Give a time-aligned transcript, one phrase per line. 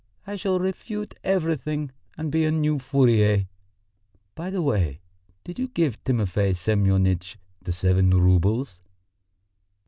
[0.25, 3.45] I shall refute everything and be a new Fourier.
[4.33, 4.99] By the way,
[5.43, 8.81] did you give Timofey Semyonitch the seven roubles?"